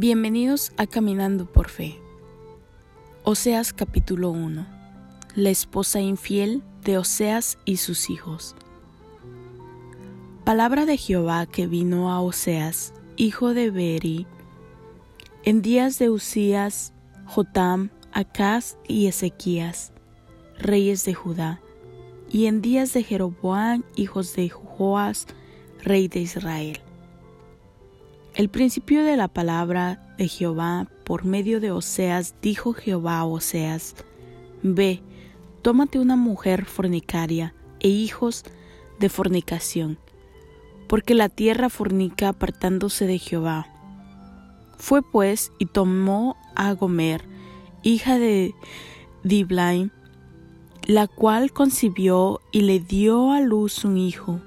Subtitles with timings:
[0.00, 1.98] Bienvenidos a Caminando por Fe.
[3.24, 4.64] Oseas capítulo 1.
[5.34, 8.54] La esposa infiel de Oseas y sus hijos.
[10.44, 14.28] Palabra de Jehová que vino a Oseas, hijo de Beri,
[15.42, 16.92] en días de Usías,
[17.26, 19.90] Jotam, Acaz y Ezequías,
[20.60, 21.60] reyes de Judá,
[22.30, 25.26] y en días de Jeroboam, hijos de Joás,
[25.82, 26.80] rey de Israel
[28.38, 33.96] el principio de la palabra de Jehová por medio de Oseas dijo Jehová a Oseas,
[34.62, 35.02] Ve,
[35.60, 38.44] tómate una mujer fornicaria e hijos
[39.00, 39.98] de fornicación,
[40.86, 43.66] porque la tierra fornica apartándose de Jehová.
[44.76, 47.24] Fue pues y tomó a Gomer,
[47.82, 48.54] hija de
[49.24, 49.90] Diblaim,
[50.84, 54.40] la cual concibió y le dio a luz un hijo.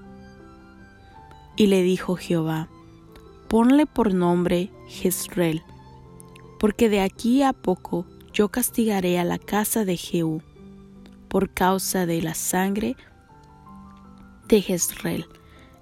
[1.58, 2.70] Y le dijo Jehová,
[3.52, 5.62] ponle por nombre Jezreel,
[6.58, 10.42] porque de aquí a poco yo castigaré a la casa de Jehú
[11.28, 12.96] por causa de la sangre
[14.48, 15.26] de Jezreel,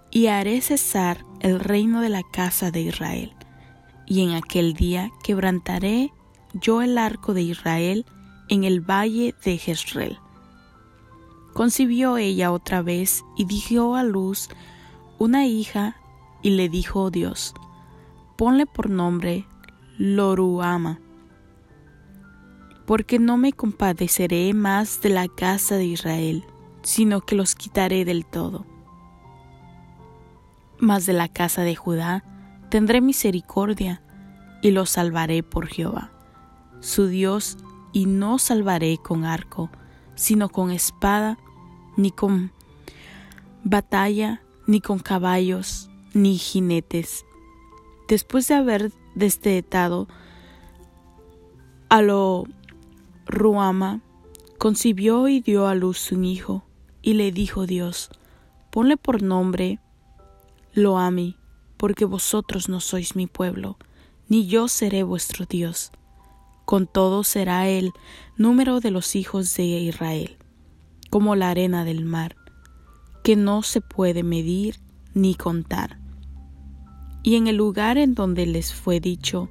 [0.09, 3.36] y haré cesar el reino de la casa de Israel.
[4.08, 6.12] Y en aquel día quebrantaré
[6.56, 8.08] yo el arco de Israel
[8.47, 10.17] en el valle de Jezreel.
[11.53, 14.50] Concibió ella otra vez y dio a luz
[15.20, 15.98] una hija
[16.42, 17.54] y le dijo Dios,
[18.38, 19.45] ponle por nombre
[19.98, 21.00] Loruama,
[22.86, 26.44] porque no me compadeceré más de la casa de Israel,
[26.81, 28.66] sino que los quitaré del todo.
[30.80, 32.23] Mas de la casa de Judá
[32.70, 34.02] tendré misericordia
[34.62, 36.12] y los salvaré por Jehová,
[36.80, 37.58] su Dios,
[37.92, 39.70] y no salvaré con arco,
[40.16, 41.38] sino con espada,
[41.98, 42.52] ni con
[43.64, 47.26] batalla, ni con caballos, ni jinetes.
[48.08, 50.08] Después de haber destetado
[51.90, 52.46] a lo
[53.26, 54.02] Ruama,
[54.58, 56.64] concibió y dio a luz un hijo,
[57.02, 58.09] y le dijo Dios,
[58.72, 59.80] ponle por nombre
[60.74, 61.38] Loami,
[61.78, 63.78] porque vosotros no sois mi pueblo,
[64.28, 65.92] ni yo seré vuestro Dios.
[66.66, 67.92] Con todo será el
[68.38, 70.38] número de los hijos de Israel,
[71.09, 72.36] como la arena del mar,
[73.24, 74.80] que no se puede medir
[75.14, 75.99] ni contar.
[77.24, 79.50] Y en el lugar en donde les fue dicho,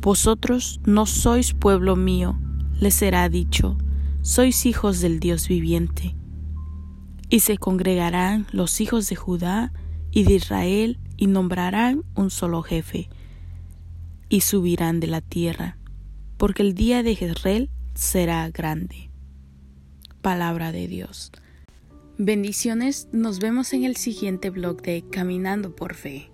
[0.00, 2.38] Vosotros no sois pueblo mío,
[2.80, 3.76] les será dicho,
[4.22, 6.16] sois hijos del Dios viviente.
[7.28, 9.74] Y se congregarán los hijos de Judá
[10.10, 13.10] y de Israel y nombrarán un solo jefe,
[14.30, 15.76] y subirán de la tierra,
[16.38, 19.10] porque el día de Jezreel será grande.
[20.22, 21.30] Palabra de Dios.
[22.16, 26.30] Bendiciones, nos vemos en el siguiente blog de Caminando por Fe.